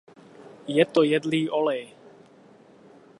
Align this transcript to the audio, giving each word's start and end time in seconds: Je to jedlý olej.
Je 0.67 0.85
to 0.85 1.03
jedlý 1.05 1.49
olej. 1.49 1.93